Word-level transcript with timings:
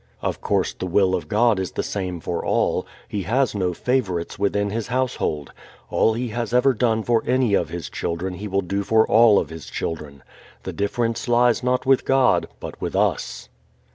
Of 0.23 0.41
course 0.41 0.73
the 0.73 0.87
will 0.87 1.13
of 1.13 1.27
God 1.27 1.59
is 1.59 1.73
the 1.73 1.83
same 1.83 2.19
for 2.21 2.43
all. 2.43 2.87
He 3.07 3.21
has 3.21 3.53
no 3.53 3.71
favorites 3.71 4.39
within 4.39 4.71
His 4.71 4.87
household. 4.87 5.51
All 5.91 6.15
He 6.15 6.29
has 6.29 6.55
ever 6.55 6.73
done 6.73 7.03
for 7.03 7.21
any 7.27 7.53
of 7.53 7.69
His 7.69 7.87
children 7.87 8.33
He 8.33 8.47
will 8.47 8.61
do 8.61 8.81
for 8.81 9.05
all 9.05 9.37
of 9.37 9.49
His 9.51 9.67
children. 9.67 10.23
The 10.63 10.73
difference 10.73 11.27
lies 11.27 11.61
not 11.61 11.85
with 11.85 12.03
God 12.03 12.47
but 12.59 12.81
with 12.81 12.95
us. 12.95 13.47